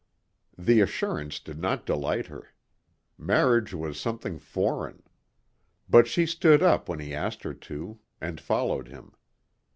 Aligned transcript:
The 0.57 0.81
assurance 0.81 1.39
did 1.39 1.59
not 1.59 1.85
delight 1.85 2.25
her. 2.25 2.55
Marriage 3.19 3.71
was 3.75 3.99
something 3.99 4.39
foreign. 4.39 5.03
But 5.87 6.07
she 6.07 6.25
stood 6.25 6.63
up 6.63 6.89
when 6.89 6.97
he 6.97 7.13
asked 7.13 7.43
her 7.43 7.53
to 7.53 7.99
and 8.19 8.41
followed 8.41 8.87
him. 8.87 9.13